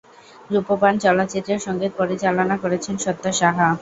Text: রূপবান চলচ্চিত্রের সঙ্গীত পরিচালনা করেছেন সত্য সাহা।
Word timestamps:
রূপবান 0.49 0.93
চলচ্চিত্রের 1.03 1.59
সঙ্গীত 1.59 1.91
পরিচালনা 1.99 2.55
করেছেন 2.63 2.95
সত্য 2.97 3.23
সাহা। 3.39 3.67